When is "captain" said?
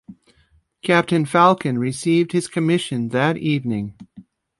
0.81-1.25